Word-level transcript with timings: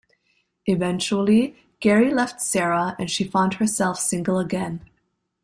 Eventually, 0.65 1.55
Gary 1.79 2.11
left 2.11 2.41
Sarah 2.41 2.95
and 2.97 3.07
she 3.07 3.23
found 3.23 3.53
herself 3.53 3.99
single 3.99 4.39
again. 4.39 4.83